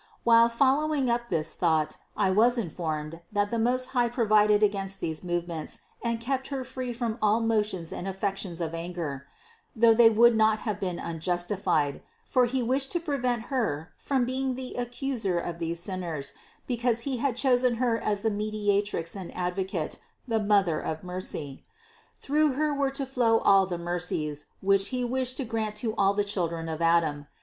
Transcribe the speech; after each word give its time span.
While 0.23 0.49
fol 0.49 0.79
lowing 0.79 1.11
up 1.11 1.29
this 1.29 1.53
thought, 1.53 1.97
I 2.17 2.31
was 2.31 2.57
informed, 2.57 3.21
that 3.31 3.51
the 3.51 3.59
Most 3.59 3.89
High 3.89 4.09
provided 4.09 4.63
against 4.63 4.99
these 4.99 5.23
movements 5.23 5.79
and 6.01 6.19
kept 6.19 6.47
Her 6.47 6.63
free 6.63 6.91
from 6.91 7.19
all 7.21 7.39
motions 7.39 7.93
and 7.93 8.07
affections 8.07 8.61
of 8.61 8.73
anger, 8.73 9.27
though 9.75 9.93
they 9.93 10.09
would 10.09 10.35
not 10.35 10.61
have 10.61 10.79
been 10.79 10.97
unjust; 10.97 11.51
for 12.25 12.45
He 12.45 12.63
wished 12.63 12.91
to 12.93 12.99
prevent 12.99 13.43
Her 13.53 13.93
from 13.95 14.25
being 14.25 14.55
the 14.55 14.73
accuser 14.73 15.37
of 15.37 15.59
these 15.59 15.79
sinners, 15.79 16.33
because 16.65 17.01
He 17.01 17.17
had 17.17 17.37
chosen 17.37 17.75
Her 17.75 17.99
as 17.99 18.21
the 18.21 18.31
Mediatrix 18.31 19.15
and 19.15 19.31
Advocate, 19.37 19.99
the 20.27 20.39
Mother 20.39 20.79
of 20.79 21.03
mercy. 21.03 21.63
Through 22.19 22.53
Her 22.53 22.73
were 22.73 22.89
to 22.89 23.05
flow 23.05 23.37
all 23.37 23.67
the 23.67 23.77
mercies 23.77 24.47
which 24.61 24.87
He 24.87 25.03
wished 25.03 25.37
to 25.37 25.45
grant 25.45 25.75
to 25.75 25.93
all 25.95 26.15
the 26.15 26.23
children 26.23 26.69
of 26.69 26.81
Adam. 26.81 27.27